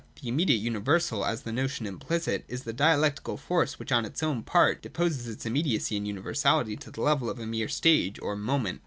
[0.19, 4.41] The immediate universal, as the notion implicit, is the dialectical force which on its own
[4.41, 8.79] part deposes its immediacy and universality to the level of a mere stage or 'moment.'